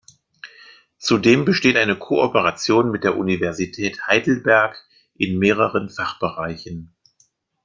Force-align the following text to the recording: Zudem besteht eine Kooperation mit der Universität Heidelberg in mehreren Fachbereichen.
Zudem 0.97 1.45
besteht 1.45 1.75
eine 1.77 1.95
Kooperation 1.95 2.89
mit 2.89 3.03
der 3.03 3.17
Universität 3.17 4.07
Heidelberg 4.07 4.75
in 5.13 5.37
mehreren 5.37 5.91
Fachbereichen. 5.91 6.91